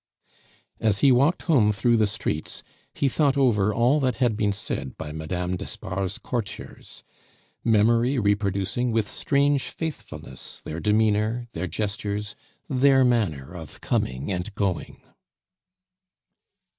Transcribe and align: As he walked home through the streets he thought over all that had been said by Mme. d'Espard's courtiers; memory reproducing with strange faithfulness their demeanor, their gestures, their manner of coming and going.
As 0.79 1.01
he 1.01 1.11
walked 1.11 1.43
home 1.43 1.71
through 1.71 1.95
the 1.97 2.07
streets 2.07 2.63
he 2.95 3.07
thought 3.07 3.37
over 3.37 3.71
all 3.71 3.99
that 3.99 4.15
had 4.17 4.35
been 4.35 4.51
said 4.51 4.97
by 4.97 5.11
Mme. 5.11 5.55
d'Espard's 5.57 6.17
courtiers; 6.17 7.03
memory 7.63 8.17
reproducing 8.17 8.91
with 8.91 9.07
strange 9.07 9.69
faithfulness 9.69 10.59
their 10.61 10.79
demeanor, 10.79 11.47
their 11.51 11.67
gestures, 11.67 12.35
their 12.67 13.03
manner 13.05 13.53
of 13.53 13.79
coming 13.79 14.31
and 14.31 14.55
going. 14.55 15.03